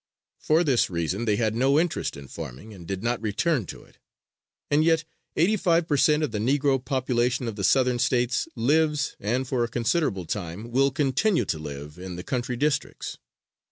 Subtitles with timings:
[0.39, 3.99] For this reason they had no interest in farming and did not return to it.
[4.71, 5.03] And yet
[5.35, 6.23] eighty five per cent.
[6.23, 10.89] of the Negro population of the Southern states lives and for a considerable time will
[10.89, 13.19] continue to live in the country districts.